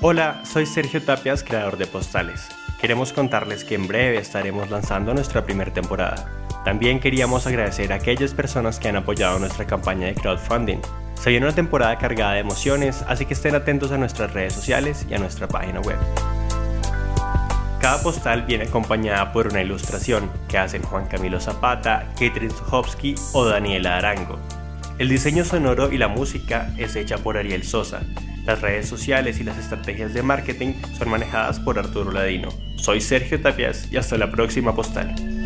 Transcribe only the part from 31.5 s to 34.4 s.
por Arturo Ladino. Soy Sergio Tapias y hasta la